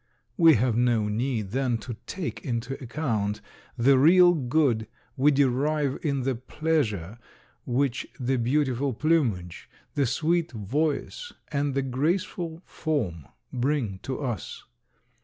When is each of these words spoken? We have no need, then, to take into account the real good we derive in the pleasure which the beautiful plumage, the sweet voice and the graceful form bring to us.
We 0.35 0.55
have 0.55 0.75
no 0.75 1.07
need, 1.07 1.51
then, 1.51 1.77
to 1.85 1.93
take 2.07 2.43
into 2.43 2.73
account 2.83 3.39
the 3.77 3.99
real 3.99 4.33
good 4.33 4.87
we 5.15 5.29
derive 5.29 5.99
in 6.01 6.21
the 6.23 6.33
pleasure 6.33 7.19
which 7.67 8.07
the 8.19 8.37
beautiful 8.37 8.93
plumage, 8.95 9.69
the 9.93 10.07
sweet 10.07 10.53
voice 10.53 11.33
and 11.49 11.75
the 11.75 11.83
graceful 11.83 12.63
form 12.65 13.27
bring 13.53 13.99
to 14.01 14.19
us. 14.23 14.63